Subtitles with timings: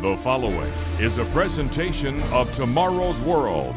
[0.00, 3.74] The following is a presentation of Tomorrow's World.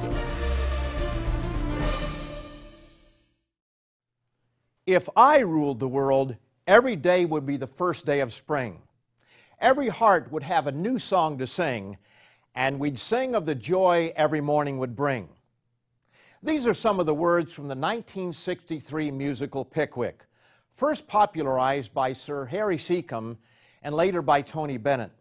[4.85, 6.35] If I ruled the world,
[6.67, 8.83] every day would be the first day of spring.
[9.59, 11.97] Every heart would have a new song to sing,
[12.53, 15.27] and we'd sing of the joy every morning would bring.
[16.43, 20.27] These are some of the words from the 1963 musical Pickwick,
[20.75, 23.39] first popularized by Sir Harry Secombe
[23.81, 25.11] and later by Tony Bennett.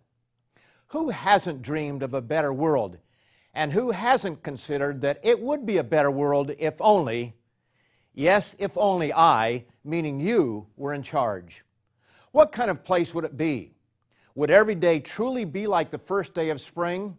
[0.91, 2.99] Who hasn't dreamed of a better world?
[3.55, 7.35] And who hasn't considered that it would be a better world if only,
[8.13, 11.65] yes, if only I, meaning you, were in charge?
[12.33, 13.73] What kind of place would it be?
[14.35, 17.17] Would every day truly be like the first day of spring?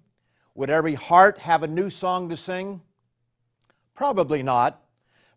[0.56, 2.82] Would every heart have a new song to sing?
[3.94, 4.82] Probably not.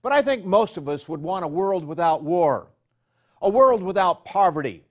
[0.02, 2.68] But I think most of us would want a world without war,
[3.40, 4.84] a world without poverty,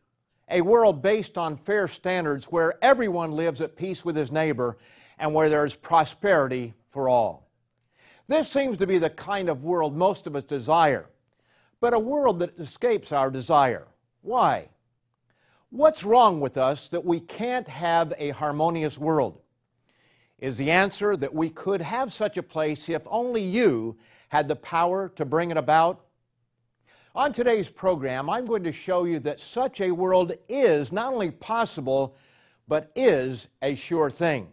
[0.54, 4.78] a world based on fair standards where everyone lives at peace with his neighbor
[5.18, 7.50] and where there is prosperity for all.
[8.28, 11.10] This seems to be the kind of world most of us desire,
[11.82, 13.88] but a world that escapes our desire.
[14.22, 14.70] Why?
[15.72, 19.42] What's wrong with us that we can't have a harmonious world?
[20.38, 23.98] Is the answer that we could have such a place if only you
[24.30, 26.03] had the power to bring it about?
[27.16, 31.30] On today's program, I'm going to show you that such a world is not only
[31.30, 32.16] possible,
[32.68, 34.48] but is a sure thing,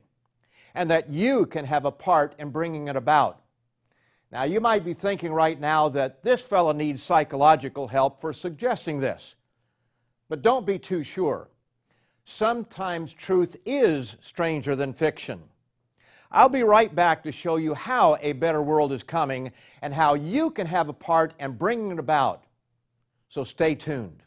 [0.74, 3.40] and that you can have a part in bringing it about.
[4.30, 9.00] Now, you might be thinking right now that this fellow needs psychological help for suggesting
[9.00, 9.36] this,
[10.28, 11.48] but don't be too sure.
[12.26, 15.40] Sometimes truth is stranger than fiction.
[16.30, 19.50] I'll be right back to show you how a better world is coming
[19.80, 22.44] and how you can have a part in bringing it about.
[23.30, 24.24] So stay tuned.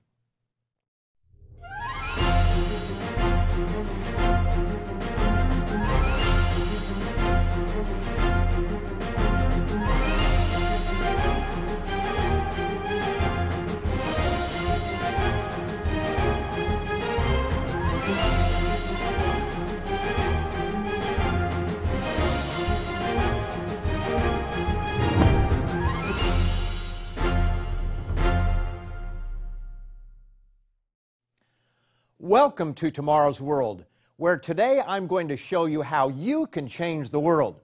[32.25, 33.83] Welcome to Tomorrow's World,
[34.15, 37.59] where today I'm going to show you how you can change the world.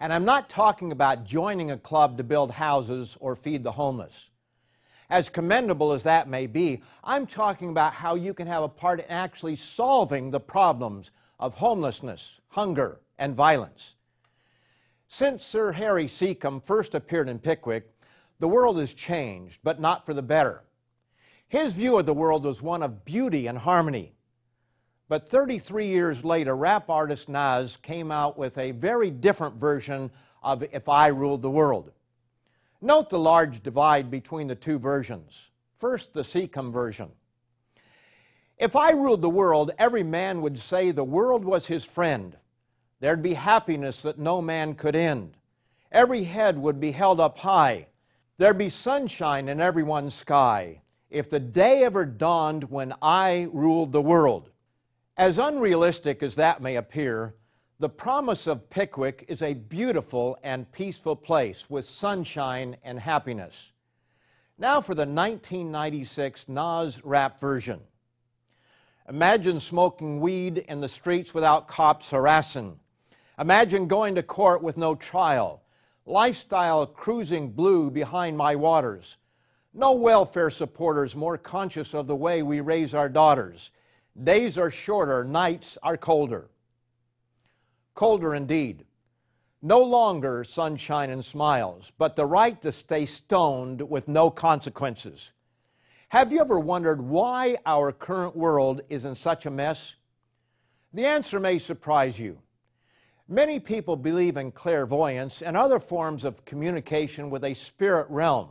[0.00, 4.30] And I'm not talking about joining a club to build houses or feed the homeless.
[5.10, 9.00] As commendable as that may be, I'm talking about how you can have a part
[9.00, 13.96] in actually solving the problems of homelessness, hunger, and violence.
[15.06, 17.92] Since Sir Harry Secombe first appeared in Pickwick,
[18.38, 20.62] the world has changed, but not for the better.
[21.52, 24.14] His view of the world was one of beauty and harmony.
[25.06, 30.10] But 33 years later, rap artist Nas came out with a very different version
[30.42, 31.92] of If I Ruled the World.
[32.80, 35.50] Note the large divide between the two versions.
[35.76, 37.10] First, the Secombe version.
[38.56, 42.34] If I ruled the world, every man would say the world was his friend.
[43.00, 45.36] There'd be happiness that no man could end.
[45.90, 47.88] Every head would be held up high.
[48.38, 50.81] There'd be sunshine in everyone's sky
[51.12, 54.48] if the day ever dawned when I ruled the world.
[55.14, 57.34] As unrealistic as that may appear,
[57.78, 63.72] the promise of Pickwick is a beautiful and peaceful place with sunshine and happiness.
[64.56, 67.80] Now for the 1996 Nas rap version.
[69.06, 72.78] Imagine smoking weed in the streets without cops harassing.
[73.38, 75.62] Imagine going to court with no trial.
[76.06, 79.18] Lifestyle cruising blue behind my waters.
[79.74, 83.70] No welfare supporters more conscious of the way we raise our daughters.
[84.22, 86.50] Days are shorter, nights are colder.
[87.94, 88.84] Colder indeed.
[89.62, 95.32] No longer sunshine and smiles, but the right to stay stoned with no consequences.
[96.08, 99.94] Have you ever wondered why our current world is in such a mess?
[100.92, 102.40] The answer may surprise you.
[103.28, 108.50] Many people believe in clairvoyance and other forms of communication with a spirit realm.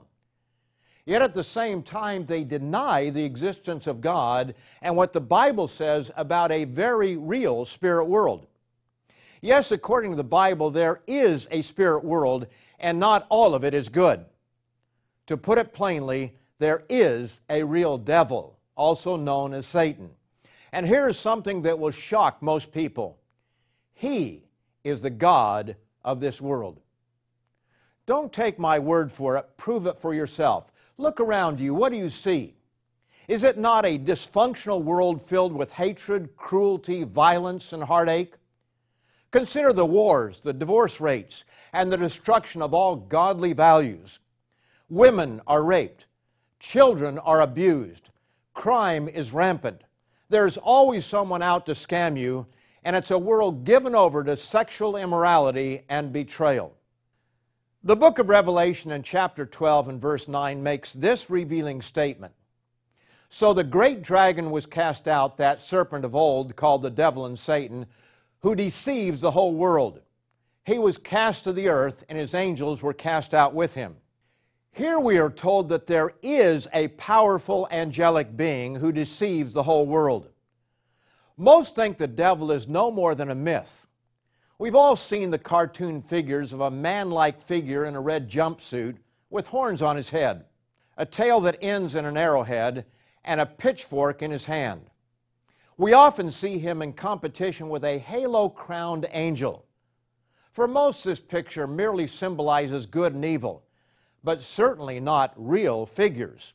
[1.06, 5.68] Yet at the same time, they deny the existence of God and what the Bible
[5.68, 8.48] says about a very real spirit world.
[9.42, 12.45] Yes, according to the Bible, there is a spirit world,
[12.80, 14.25] and not all of it is good.
[15.25, 20.12] To put it plainly, there is a real devil, also known as Satan.
[20.71, 23.18] And here's something that will shock most people
[23.94, 24.44] He
[24.83, 26.80] is the God of this world.
[28.06, 30.71] Don't take my word for it, prove it for yourself.
[31.01, 31.74] Look around you.
[31.74, 32.53] What do you see?
[33.27, 38.36] Is it not a dysfunctional world filled with hatred, cruelty, violence, and heartache?
[39.31, 41.44] Consider the wars, the divorce rates,
[41.74, 44.19] and the destruction of all godly values.
[44.89, 46.06] Women are raped,
[46.59, 48.12] children are abused,
[48.53, 49.81] crime is rampant.
[50.30, 52.45] There's always someone out to scam you,
[52.83, 56.75] and it's a world given over to sexual immorality and betrayal.
[57.83, 62.31] The book of Revelation in chapter 12 and verse 9 makes this revealing statement
[63.28, 67.39] So the great dragon was cast out, that serpent of old, called the devil and
[67.39, 67.88] Satan
[68.42, 70.01] who deceives the whole world.
[70.63, 73.95] He was cast to the earth, and his angels were cast out with him.
[74.72, 79.88] Here we are told that there is a powerful angelic being who deceives the whole
[79.88, 80.30] world.
[81.36, 83.88] Most think the devil is no more than a myth.
[84.62, 88.98] We've all seen the cartoon figures of a man like figure in a red jumpsuit
[89.31, 90.46] with horns on his head,
[90.96, 92.86] a tail that ends in an arrowhead,
[93.25, 94.92] and a pitchfork in his hand.
[95.78, 99.66] We often see him in competition with a halo crowned angel.
[100.52, 103.63] For most, this picture merely symbolizes good and evil,
[104.24, 106.54] but certainly not real figures.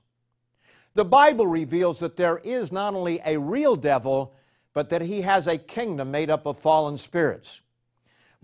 [0.94, 4.32] The Bible reveals that there is not only a real devil,
[4.74, 7.62] but that he has a kingdom made up of fallen spirits.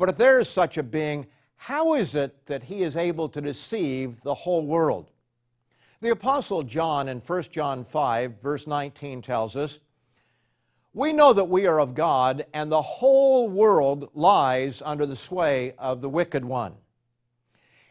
[0.02, 3.40] But if there is such a being, how is it that he is able to
[3.40, 5.12] deceive the whole world?
[6.00, 9.78] The Apostle John in 1 John 5, verse 19 tells us,
[10.92, 15.74] we know that we are of God, and the whole world lies under the sway
[15.78, 16.74] of the wicked one.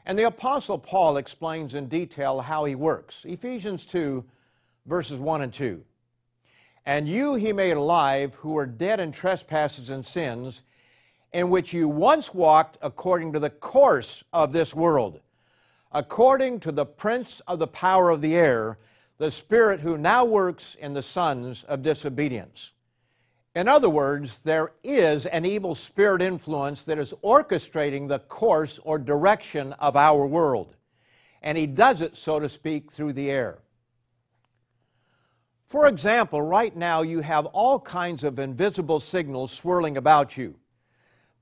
[0.05, 3.23] And the Apostle Paul explains in detail how he works.
[3.23, 4.25] Ephesians 2,
[4.85, 5.81] verses 1 and 2.
[6.85, 10.61] And you he made alive who were dead in trespasses and sins,
[11.33, 15.19] in which you once walked according to the course of this world,
[15.92, 18.78] according to the prince of the power of the air,
[19.18, 22.72] the spirit who now works in the sons of disobedience
[23.54, 28.98] in other words, there is an evil spirit influence that is orchestrating the course or
[28.98, 30.75] direction of our world.
[31.42, 33.60] And he does it, so to speak, through the air.
[35.68, 40.56] For example, right now you have all kinds of invisible signals swirling about you.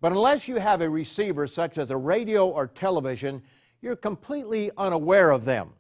[0.02, 3.42] But unless you have a receiver such as a radio or television,
[3.82, 5.72] you're completely unaware of them.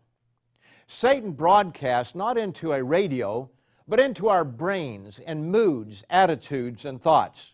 [0.88, 3.50] Satan broadcasts not into a radio,
[3.88, 7.54] but into our brains and moods, attitudes, and thoughts.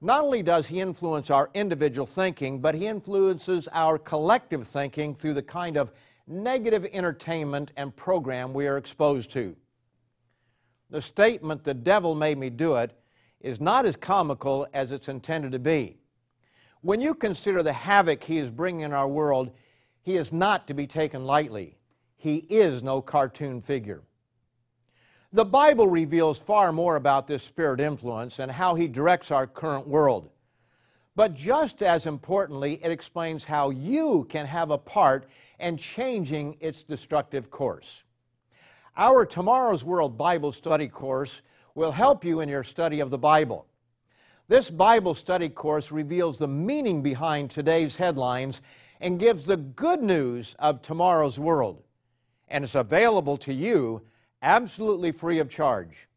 [0.00, 5.34] Not only does he influence our individual thinking, but he influences our collective thinking through
[5.34, 5.92] the kind of
[6.26, 9.56] negative entertainment and program we are exposed to.
[10.90, 12.92] The statement, the devil made me do it,
[13.40, 15.98] is not as comical as it's intended to be.
[16.80, 19.50] When you consider the havoc he is bringing in our world,
[20.02, 21.76] he is not to be taken lightly.
[22.16, 24.02] He is no cartoon figure.
[25.32, 29.86] The Bible reveals far more about this spirit influence and how he directs our current
[29.86, 30.30] world.
[31.14, 36.82] But just as importantly, it explains how you can have a part in changing its
[36.82, 38.04] destructive course.
[38.96, 41.42] Our Tomorrow's World Bible Study course
[41.78, 43.64] will help you in your study of the Bible.
[44.48, 48.60] This Bible study course reveals the meaning behind today's headlines
[49.00, 51.84] and gives the good news of tomorrow's world.
[52.48, 54.02] And it's available to you
[54.42, 56.08] absolutely free of charge.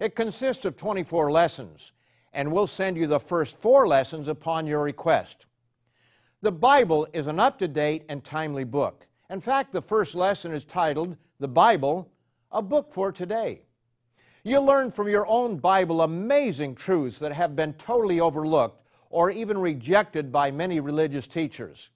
[0.00, 1.92] It consists of 24 lessons,
[2.32, 5.46] and we'll send you the first four lessons upon your request.
[6.42, 9.06] The Bible is an up to date and timely book.
[9.28, 12.10] In fact, the first lesson is titled The Bible,
[12.50, 13.62] a Book for Today.
[14.42, 19.58] You'll learn from your own Bible amazing truths that have been totally overlooked or even
[19.58, 21.90] rejected by many religious teachers.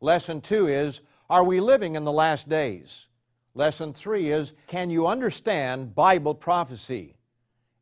[0.00, 3.06] Lesson two is Are we living in the last days?
[3.54, 7.16] Lesson three is Can you understand Bible prophecy?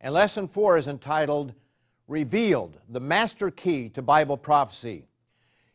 [0.01, 1.55] And lesson four is entitled
[2.09, 5.07] Revealed, the Master Key to Bible Prophecy.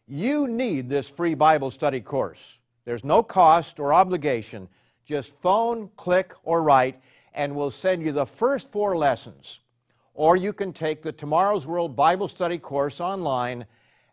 [0.08, 2.60] You need this free Bible study course.
[2.86, 4.70] There's no cost or obligation.
[5.06, 7.02] Just phone, click, or write,
[7.34, 9.60] and we'll send you the first four lessons.
[10.14, 13.66] Or you can take the Tomorrow's World Bible Study course online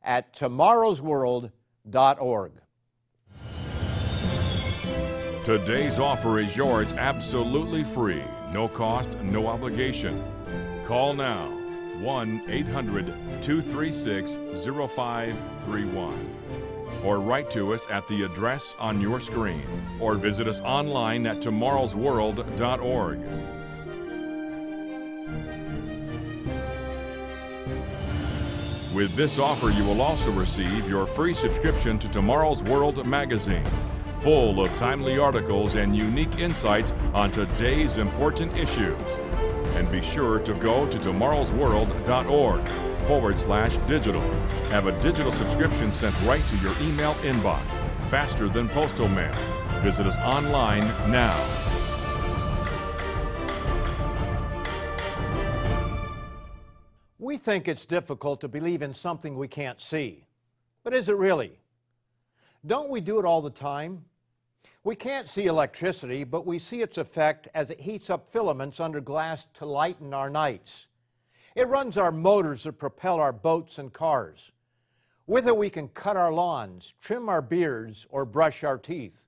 [0.03, 2.53] at tomorrowsworld.org.
[5.45, 8.23] Today's offer is yours absolutely free,
[8.53, 10.23] no cost, no obligation.
[10.87, 11.49] Call now
[12.01, 13.07] 1 800
[13.43, 16.38] 236 0531
[17.05, 19.63] or write to us at the address on your screen
[20.01, 23.19] or visit us online at tomorrowsworld.org.
[28.95, 33.67] With this offer, you will also receive your free subscription to Tomorrow's World magazine
[34.21, 39.01] full of timely articles and unique insights on today's important issues.
[39.77, 44.21] And be sure to go to tomorrowsworld.org forward slash digital.
[44.69, 47.65] Have a digital subscription sent right to your email inbox,
[48.11, 49.35] faster than postal mail.
[49.81, 51.43] Visit us online now.
[57.19, 60.27] We think it's difficult to believe in something we can't see.
[60.85, 61.61] But is it really?
[62.67, 64.05] Don't we do it all the time?
[64.85, 69.01] We can't see electricity, but we see its effect as it heats up filaments under
[69.01, 70.89] glass to lighten our nights.
[71.59, 74.53] It runs our motors that propel our boats and cars.
[75.27, 79.27] With it, we can cut our lawns, trim our beards, or brush our teeth.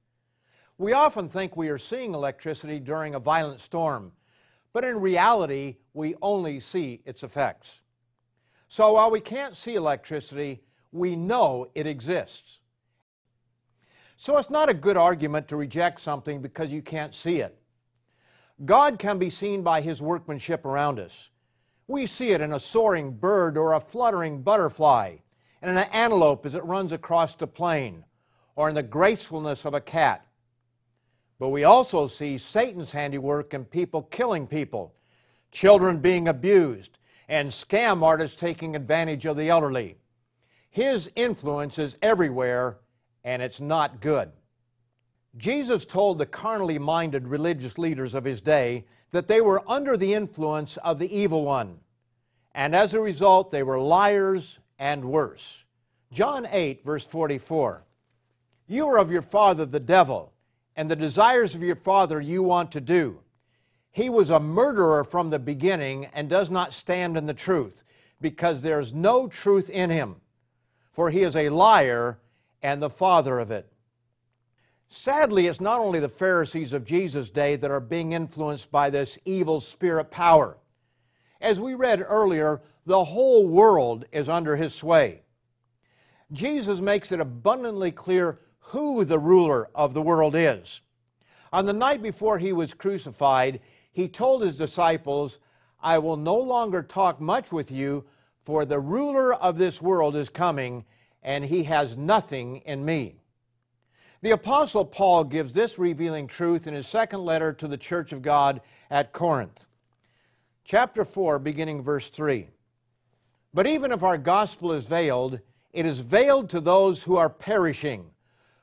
[0.79, 4.13] We often think we are seeing electricity during a violent storm,
[4.73, 7.81] but in reality, we only see its effects.
[8.69, 12.61] So while we can't see electricity, we know it exists.
[14.15, 17.61] So it's not a good argument to reject something because you can't see it.
[18.65, 21.30] God can be seen by His workmanship around us.
[21.91, 25.17] We see it in a soaring bird or a fluttering butterfly,
[25.61, 28.05] in an antelope as it runs across the plain,
[28.55, 30.25] or in the gracefulness of a cat.
[31.41, 34.95] But we also see Satan's handiwork in people killing people,
[35.51, 36.97] children being abused,
[37.29, 39.97] and scam artists taking advantage of the elderly.
[40.71, 42.79] His influence is everywhere,
[43.25, 44.31] and it's not good.
[45.37, 50.15] Jesus told the carnally minded religious leaders of his day that they were under the
[50.15, 51.79] influence of the evil one,
[52.53, 55.65] and as a result, they were liars and worse.
[56.13, 57.85] John 8, verse 44
[58.67, 60.33] You are of your father, the devil,
[60.75, 63.21] and the desires of your father you want to do.
[63.93, 67.85] He was a murderer from the beginning and does not stand in the truth,
[68.21, 70.17] because there is no truth in him.
[70.93, 72.19] For he is a liar
[72.63, 73.71] and the father of it.
[74.93, 79.19] Sadly, it's not only the Pharisees of Jesus' day that are being influenced by this
[79.25, 80.59] evil spirit power.
[81.41, 85.23] As we read earlier, the whole world is under his sway.
[86.33, 90.81] Jesus makes it abundantly clear who the ruler of the world is.
[91.53, 93.61] On the night before he was crucified,
[93.93, 95.39] he told his disciples,
[95.81, 98.07] I will no longer talk much with you,
[98.43, 100.85] for the ruler of this world is coming,
[101.23, 103.20] and he has nothing in me.
[104.23, 108.23] The Apostle Paul gives this revealing truth in his second letter to the church of
[108.23, 108.61] God
[108.91, 109.67] at Corinth.
[110.65, 112.49] Chapter 4, beginning verse 3.
[113.55, 115.41] But even if our gospel is veiled,
[115.73, 118.11] it is veiled to those who are perishing,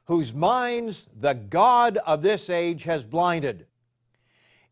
[0.05, 3.65] whose minds the God of this age has blinded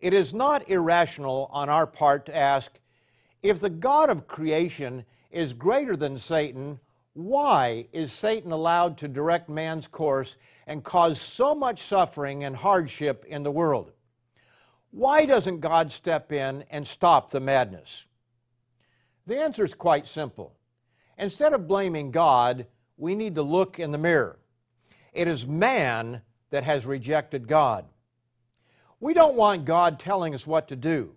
[0.05, 2.79] it is not irrational on our part to ask
[3.41, 6.79] if the God of creation is greater than Satan,
[7.15, 10.36] why is Satan allowed to direct man's course
[10.67, 13.93] and cause so much suffering and hardship in the world?
[14.91, 18.05] Why doesn't God step in and stop the madness?
[19.25, 20.57] The answer is quite simple.
[21.17, 22.67] Instead of blaming God,
[22.98, 24.38] we need to look in the mirror.
[25.13, 27.86] It is man that has rejected God.
[29.00, 31.15] We don't want God telling us what to do.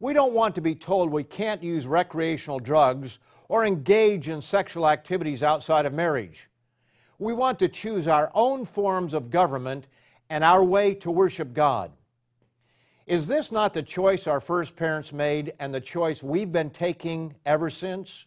[0.00, 4.88] We don't want to be told we can't use recreational drugs or engage in sexual
[4.88, 6.48] activities outside of marriage.
[7.18, 9.86] We want to choose our own forms of government
[10.28, 11.92] and our way to worship God.
[13.06, 17.36] Is this not the choice our first parents made and the choice we've been taking
[17.46, 18.26] ever since?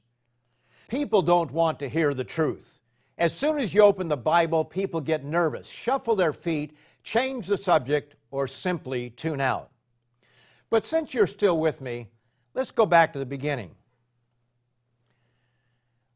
[0.88, 2.80] People don't want to hear the truth.
[3.18, 7.58] As soon as you open the Bible, people get nervous, shuffle their feet, change the
[7.58, 9.70] subject, or simply tune out.
[10.70, 12.08] But since you're still with me,
[12.54, 13.72] let's go back to the beginning.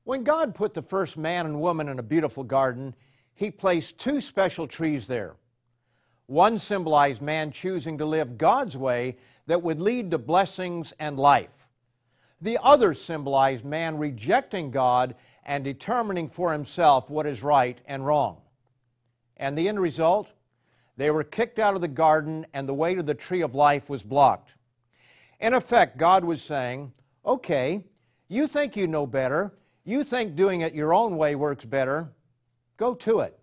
[0.03, 2.95] When God put the first man and woman in a beautiful garden,
[3.35, 5.35] He placed two special trees there.
[6.25, 9.17] One symbolized man choosing to live God's way
[9.47, 11.67] that would lead to blessings and life.
[12.41, 18.41] The other symbolized man rejecting God and determining for himself what is right and wrong.
[19.37, 20.29] And the end result?
[20.95, 23.89] They were kicked out of the garden, and the way to the tree of life
[23.89, 24.51] was blocked.
[25.39, 26.93] In effect, God was saying,
[27.25, 27.85] Okay,
[28.27, 29.53] you think you know better.
[29.85, 32.11] You think doing it your own way works better.
[32.77, 33.37] Go to it.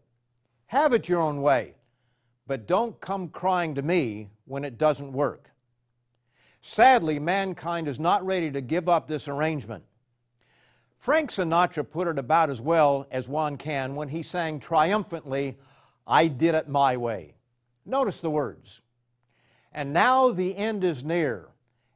[0.66, 1.74] Have it your own way.
[2.46, 5.50] But don't come crying to me when it doesn't work.
[6.62, 9.84] Sadly, mankind is not ready to give up this arrangement.
[10.98, 15.58] Frank Sinatra put it about as well as one can when he sang triumphantly,
[16.06, 17.34] I did it my way.
[17.86, 18.82] Notice the words.
[19.72, 21.48] And now the end is near,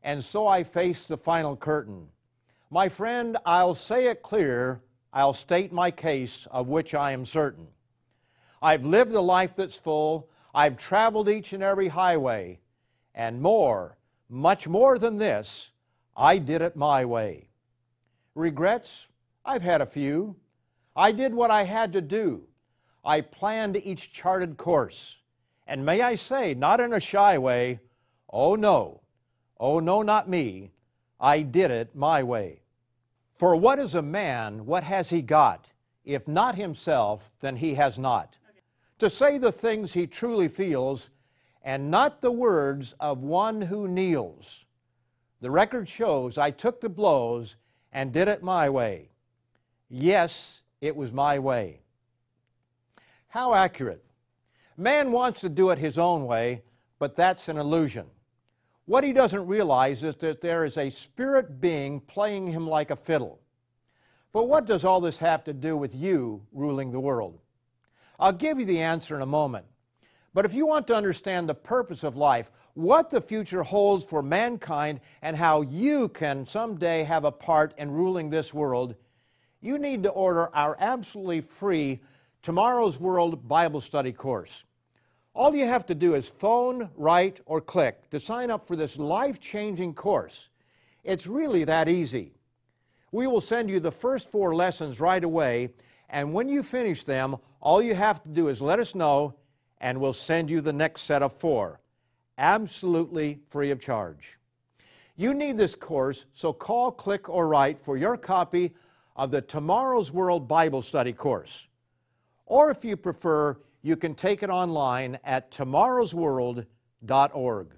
[0.03, 2.09] and so I face the final curtain.
[2.75, 7.69] My friend, I'll say it clear, I'll state my case, of which I am certain.
[8.61, 10.29] I've lived a life that's full.
[10.53, 12.59] I've traveled each and every highway.
[13.15, 13.97] And more,
[14.29, 15.71] much more than this,
[16.17, 17.51] I did it my way.
[18.35, 19.07] Regrets?
[19.45, 20.35] I've had a few.
[20.97, 22.49] I did what I had to do.
[23.05, 25.21] I planned each charted course.
[25.69, 27.79] And may I say, not in a shy way,
[28.29, 29.03] oh no,
[29.61, 30.73] oh no, not me.
[31.21, 32.63] I did it my way.
[33.35, 34.65] For what is a man?
[34.65, 35.69] What has he got?
[36.05, 38.37] If not himself, then he has not.
[38.49, 38.61] Okay.
[38.99, 41.09] To say the things he truly feels,
[41.63, 44.65] and not the words of one who kneels.
[45.41, 47.57] The record shows I took the blows
[47.93, 49.11] and did it my way.
[49.89, 51.81] Yes, it was my way.
[53.29, 54.05] How accurate.
[54.77, 56.63] Man wants to do it his own way,
[56.99, 58.07] but that's an illusion.
[58.87, 62.97] What he doesn't realize is that there is a spirit being playing him like a
[62.97, 63.41] fiddle.
[64.33, 67.39] But what does all this have to do with you ruling the world?
[68.19, 69.67] I'll give you the answer in a moment.
[70.35, 74.23] But if you want to understand the purpose of life, what the future holds for
[74.23, 78.97] mankind, and how you can someday have a part in ruling this world,
[79.61, 82.01] you need to order our absolutely free
[82.43, 84.65] Tomorrow's World Bible Study course.
[85.35, 88.97] All you have to do is phone, write, or click to sign up for this
[88.97, 90.49] life changing course.
[91.03, 92.35] It's really that easy.
[93.11, 95.71] We will send you the first four lessons right away,
[96.09, 99.35] and when you finish them, all you have to do is let us know,
[99.81, 101.81] and we'll send you the next set of four,
[102.39, 104.39] absolutely free of charge.
[105.17, 108.73] You need this course, so call, click, or write for your copy
[109.17, 111.67] of the Tomorrow's World Bible Study course.
[112.47, 117.69] Or if you prefer, you can take it online at tomorrowsworld.org.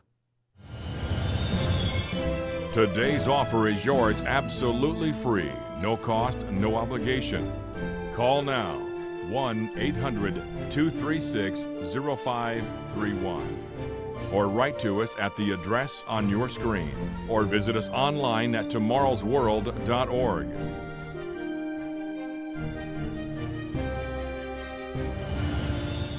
[2.72, 5.50] Today's offer is yours absolutely free,
[5.82, 7.52] no cost, no obligation.
[8.14, 8.76] Call now
[9.30, 10.34] 1 800
[10.70, 13.58] 236 0531
[14.32, 16.92] or write to us at the address on your screen
[17.28, 20.46] or visit us online at tomorrowsworld.org.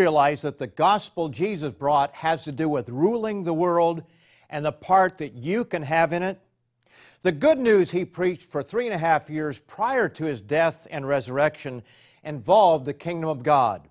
[0.00, 4.02] Realize that the gospel Jesus brought has to do with ruling the world
[4.48, 6.40] and the part that you can have in it?
[7.20, 10.86] The good news he preached for three and a half years prior to his death
[10.90, 11.82] and resurrection
[12.24, 13.88] involved the kingdom of God.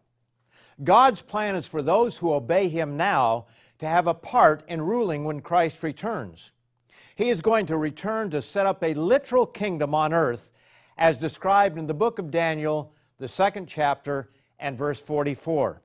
[0.84, 3.46] God's plan is for those who obey him now
[3.78, 6.52] to have a part in ruling when Christ returns.
[7.16, 10.52] He is going to return to set up a literal kingdom on earth
[10.98, 15.82] as described in the book of Daniel, the second chapter and verse 44.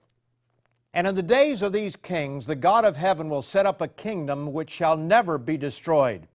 [0.95, 3.89] And in the days of these kings, the God of heaven will set up a
[3.89, 6.29] kingdom which shall never be destroyed.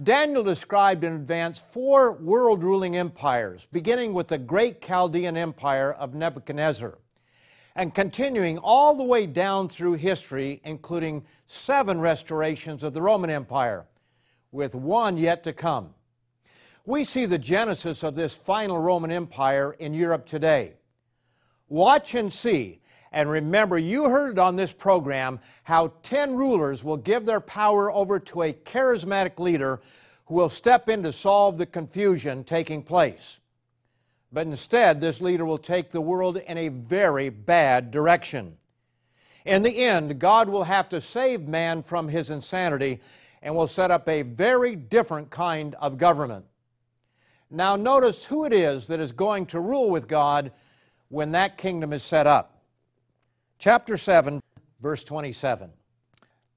[0.00, 6.14] Daniel described in advance four world ruling empires, beginning with the great Chaldean empire of
[6.14, 6.98] Nebuchadnezzar,
[7.74, 13.86] and continuing all the way down through history, including seven restorations of the Roman Empire,
[14.50, 15.94] with one yet to come.
[16.84, 20.74] We see the genesis of this final Roman Empire in Europe today.
[21.68, 22.81] Watch and see.
[23.12, 28.18] And remember, you heard on this program how 10 rulers will give their power over
[28.18, 29.80] to a charismatic leader
[30.26, 33.38] who will step in to solve the confusion taking place.
[34.32, 38.56] But instead, this leader will take the world in a very bad direction.
[39.44, 43.00] In the end, God will have to save man from his insanity
[43.42, 46.46] and will set up a very different kind of government.
[47.50, 50.52] Now, notice who it is that is going to rule with God
[51.08, 52.51] when that kingdom is set up.
[53.62, 54.42] Chapter 7,
[54.80, 55.70] verse 27.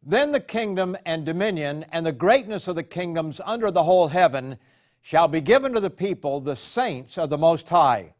[0.02, 4.58] Then the kingdom and dominion and the greatness of the kingdoms under the whole heaven
[5.04, 8.16] shall be given to the people, the saints of the Most High.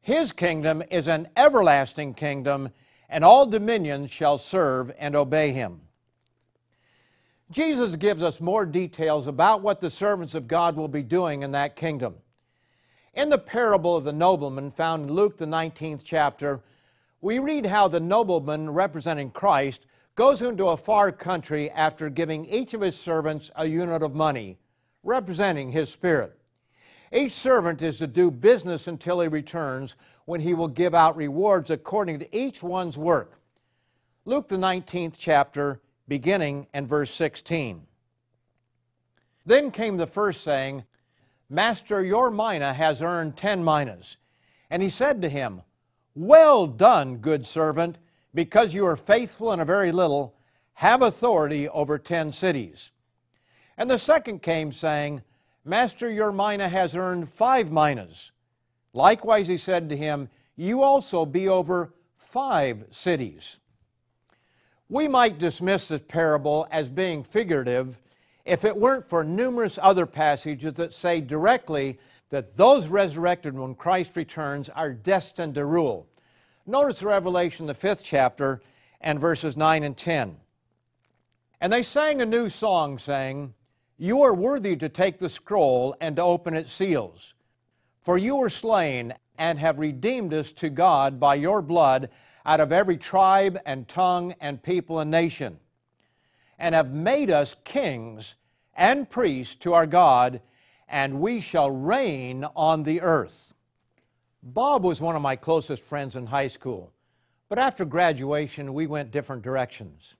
[0.00, 2.70] His kingdom is an everlasting kingdom,
[3.08, 5.82] and all dominions shall serve and obey him.
[7.48, 11.52] Jesus gives us more details about what the servants of God will be doing in
[11.52, 12.16] that kingdom.
[13.14, 16.64] In the parable of the nobleman found in Luke, the 19th chapter,
[17.20, 22.74] we read how the nobleman representing Christ goes into a far country after giving each
[22.74, 24.58] of his servants a unit of money,
[25.02, 26.38] representing his spirit.
[27.12, 31.70] Each servant is to do business until he returns, when he will give out rewards
[31.70, 33.40] according to each one's work.
[34.24, 37.86] Luke, the 19th chapter, beginning and verse 16.
[39.44, 40.84] Then came the first saying,
[41.48, 44.18] Master, your mina has earned ten minas.
[44.70, 45.62] And he said to him,
[46.14, 47.98] Well done, good servant,
[48.34, 50.34] because you are faithful in a very little,
[50.74, 52.90] have authority over ten cities.
[53.76, 55.22] And the second came, saying,
[55.64, 58.32] Master, your mina has earned five minas.
[58.92, 63.58] Likewise, he said to him, You also be over five cities.
[64.88, 68.00] We might dismiss this parable as being figurative
[68.44, 71.98] if it weren't for numerous other passages that say directly
[72.30, 76.08] that those resurrected when Christ returns are destined to rule.
[76.66, 78.60] Notice Revelation, the fifth chapter,
[79.00, 80.36] and verses 9 and 10.
[81.60, 83.54] And they sang a new song, saying,
[83.98, 87.34] You are worthy to take the scroll and to open its seals.
[88.02, 92.08] For you were slain and have redeemed us to God by your blood
[92.46, 95.58] out of every tribe and tongue and people and nation
[96.60, 98.36] and have made us kings
[98.76, 100.42] and priests to our God,
[100.90, 103.54] and we shall reign on the earth.
[104.42, 106.92] Bob was one of my closest friends in high school,
[107.48, 110.16] but after graduation, we went different directions.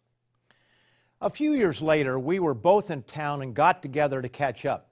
[1.21, 4.91] A few years later, we were both in town and got together to catch up.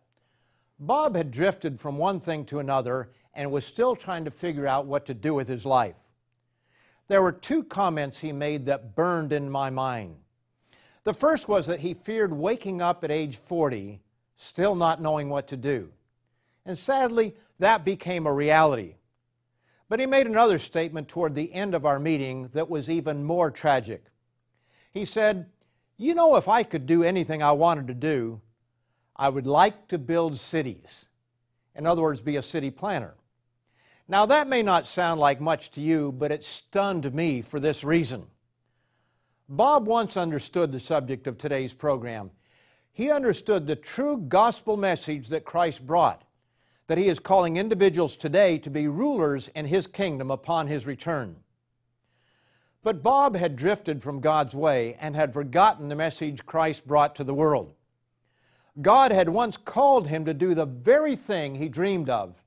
[0.80, 4.86] Bob had drifted from one thing to another and was still trying to figure out
[4.86, 5.96] what to do with his life.
[7.06, 10.16] There were two comments he made that burned in my mind.
[11.04, 14.00] The first was that he feared waking up at age 40,
[14.38, 15.90] still not knowing what to do.
[16.64, 18.94] And sadly, that became a reality.
[19.88, 23.50] But he made another statement toward the end of our meeting that was even more
[23.50, 24.04] tragic.
[24.92, 25.46] He said,
[25.96, 28.40] You know, if I could do anything I wanted to do,
[29.16, 31.08] I would like to build cities.
[31.74, 33.14] In other words, be a city planner.
[34.06, 37.82] Now, that may not sound like much to you, but it stunned me for this
[37.82, 38.26] reason.
[39.48, 42.30] Bob once understood the subject of today's program.
[42.92, 46.22] He understood the true gospel message that Christ brought,
[46.88, 51.36] that he is calling individuals today to be rulers in his kingdom upon his return.
[52.82, 57.24] But Bob had drifted from God's way and had forgotten the message Christ brought to
[57.24, 57.74] the world.
[58.80, 62.40] God had once called him to do the very thing he dreamed of,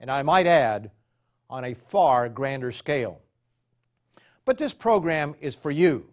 [0.00, 0.90] and I might add,
[1.50, 3.20] on a far grander scale.
[4.44, 6.10] But this program is for you.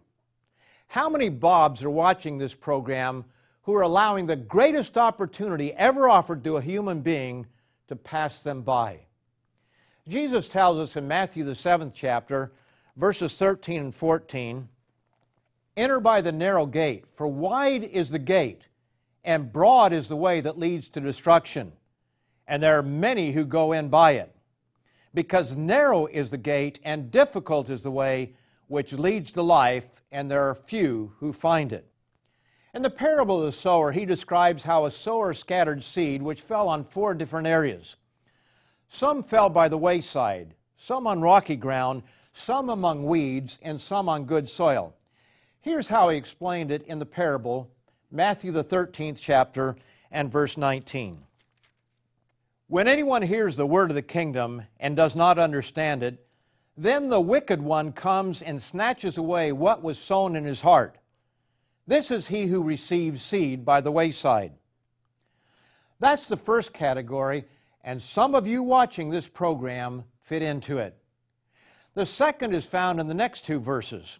[0.87, 3.25] How many Bobs are watching this program
[3.63, 7.45] who are allowing the greatest opportunity ever offered to a human being
[7.87, 9.01] to pass them by?
[10.07, 12.51] Jesus tells us in Matthew, the seventh chapter,
[12.95, 14.67] verses 13 and 14
[15.77, 18.67] Enter by the narrow gate, for wide is the gate,
[19.23, 21.71] and broad is the way that leads to destruction,
[22.47, 24.35] and there are many who go in by it.
[25.13, 28.33] Because narrow is the gate, and difficult is the way
[28.67, 31.90] which leads to life, and there are few who find it.
[32.73, 36.69] In the parable of the sower, he describes how a sower scattered seed which fell
[36.69, 37.97] on four different areas.
[38.87, 42.03] Some fell by the wayside, some on rocky ground,
[42.33, 44.95] some among weeds, and some on good soil.
[45.59, 47.69] Here's how he explained it in the parable,
[48.09, 49.75] Matthew the 13th chapter
[50.09, 51.23] and verse 19.
[52.67, 56.25] When anyone hears the word of the kingdom and does not understand it,
[56.77, 60.97] then the wicked one comes and snatches away what was sown in his heart.
[61.87, 64.53] This is he who receives seed by the wayside.
[65.99, 67.45] That's the first category,
[67.83, 70.97] and some of you watching this program fit into it.
[71.93, 74.19] The second is found in the next two verses.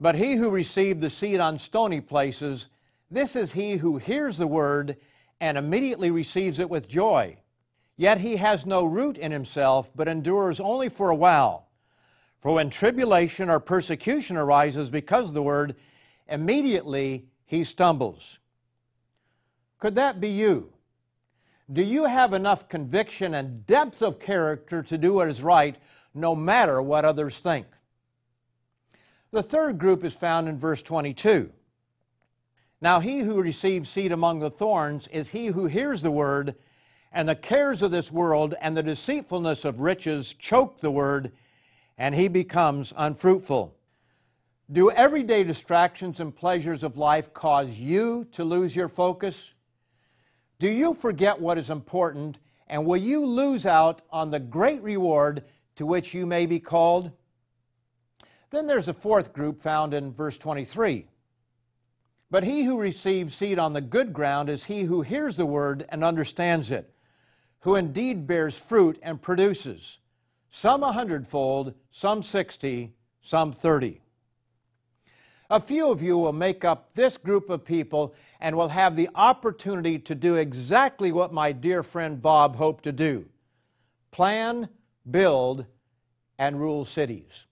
[0.00, 2.66] But he who received the seed on stony places,
[3.10, 4.96] this is he who hears the word
[5.40, 7.36] and immediately receives it with joy.
[7.96, 11.68] Yet he has no root in himself, but endures only for a while.
[12.40, 15.76] For when tribulation or persecution arises because of the word,
[16.28, 18.38] immediately he stumbles.
[19.78, 20.72] Could that be you?
[21.72, 25.76] Do you have enough conviction and depth of character to do what is right
[26.14, 27.66] no matter what others think?
[29.30, 31.50] The third group is found in verse 22.
[32.82, 36.56] Now, he who receives seed among the thorns is he who hears the word,
[37.12, 41.32] and the cares of this world and the deceitfulness of riches choke the word,
[41.96, 43.76] and he becomes unfruitful.
[44.72, 49.52] Do everyday distractions and pleasures of life cause you to lose your focus?
[50.58, 55.44] Do you forget what is important, and will you lose out on the great reward
[55.74, 57.10] to which you may be called?
[58.48, 61.06] Then there's a fourth group found in verse 23.
[62.30, 65.84] But he who receives seed on the good ground is he who hears the word
[65.90, 66.94] and understands it,
[67.60, 69.98] who indeed bears fruit and produces,
[70.48, 74.01] some a hundredfold, some sixty, some thirty.
[75.50, 79.10] A few of you will make up this group of people and will have the
[79.14, 83.26] opportunity to do exactly what my dear friend Bob hoped to do
[84.10, 84.68] plan,
[85.10, 85.66] build,
[86.38, 87.46] and rule cities.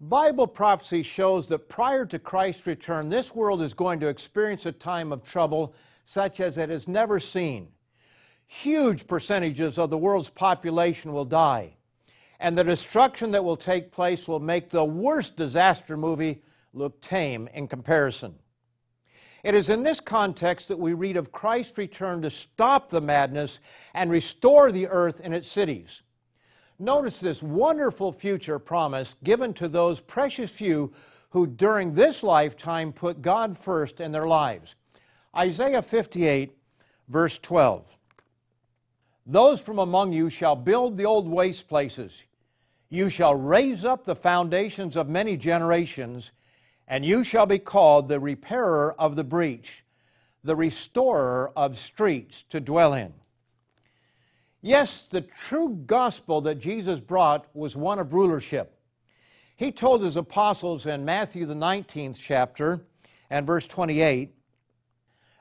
[0.00, 4.72] Bible prophecy shows that prior to Christ's return, this world is going to experience a
[4.72, 7.68] time of trouble such as it has never seen.
[8.46, 11.76] Huge percentages of the world's population will die,
[12.38, 16.42] and the destruction that will take place will make the worst disaster movie
[16.74, 18.34] look tame in comparison.
[19.42, 23.60] It is in this context that we read of Christ's return to stop the madness
[23.92, 26.02] and restore the earth and its cities.
[26.78, 30.92] Notice this wonderful future promise given to those precious few
[31.30, 34.74] who during this lifetime put God first in their lives.
[35.36, 36.56] Isaiah 58,
[37.08, 37.98] verse 12.
[39.26, 42.24] Those from among you shall build the old waste places.
[42.88, 46.32] You shall raise up the foundations of many generations,
[46.86, 49.84] and you shall be called the repairer of the breach,
[50.42, 53.14] the restorer of streets to dwell in.
[54.60, 58.78] Yes, the true gospel that Jesus brought was one of rulership.
[59.56, 62.86] He told his apostles in Matthew, the 19th chapter,
[63.30, 64.34] and verse 28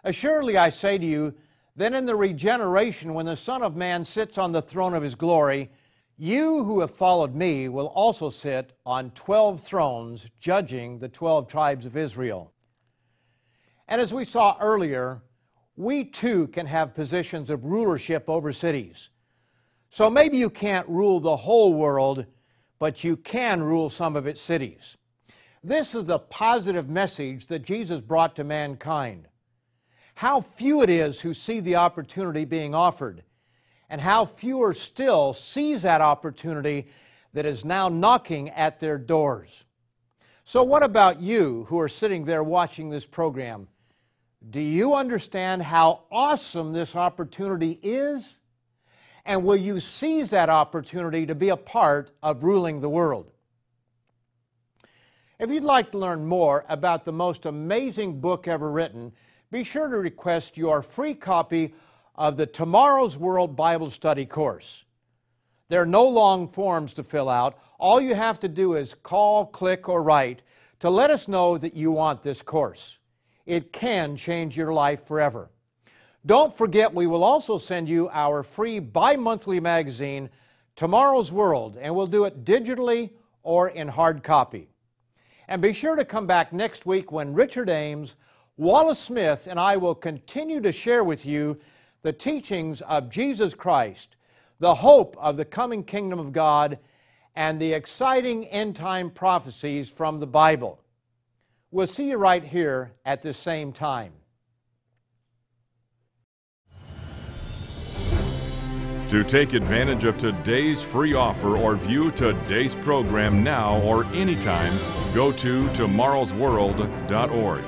[0.03, 1.34] Assuredly I say to you,
[1.75, 5.15] then in the regeneration, when the Son of Man sits on the throne of his
[5.15, 5.71] glory,
[6.17, 11.86] you who have followed me will also sit on 12 thrones, judging the 12 tribes
[11.86, 12.54] of Israel.
[13.88, 15.23] And as we saw earlier,
[15.76, 19.10] we too can have positions of rulership over cities.
[19.89, 22.26] So maybe you can't rule the whole world,
[22.80, 24.97] but you can rule some of its cities.
[25.63, 29.28] This is the positive message that Jesus brought to mankind.
[30.15, 33.23] How few it is who see the opportunity being offered,
[33.93, 36.88] and how fewer still seize that opportunity
[37.34, 39.65] that is now knocking at their doors.
[40.45, 43.67] So, what about you who are sitting there watching this program?
[44.49, 48.39] Do you understand how awesome this opportunity is?
[49.25, 53.29] And will you seize that opportunity to be a part of ruling the world?
[55.38, 59.12] If you'd like to learn more about the most amazing book ever written,
[59.51, 61.75] be sure to request your free copy
[62.15, 64.86] of the Tomorrow's World Bible Study course.
[65.69, 67.58] There are no long forms to fill out.
[67.80, 70.41] All you have to do is call, click, or write
[70.80, 72.99] to let us know that you want this course.
[73.45, 75.49] It can change your life forever.
[76.26, 80.30] Don't forget, we will also send you our free bi monthly magazine,
[80.76, 84.69] Tomorrow's World, and we'll do it digitally or in hard copy.
[85.47, 88.15] And be sure to come back next week when Richard Ames,
[88.56, 91.60] Wallace Smith, and I will continue to share with you
[92.04, 94.16] the teachings of Jesus Christ,
[94.60, 96.78] the hope of the coming kingdom of God,
[97.36, 100.80] and the exciting end time prophecies from the Bible.
[101.72, 104.13] We'll see you right here at the same time.
[109.10, 114.74] To take advantage of today's free offer or view today's program now or anytime,
[115.13, 117.63] go to tomorrowsworld.org.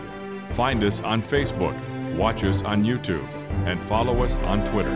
[0.55, 3.27] Find us on Facebook, watch us on YouTube,
[3.65, 4.95] and follow us on Twitter.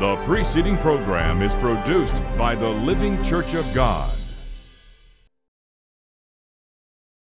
[0.00, 4.17] The preceding program is produced by the Living Church of God.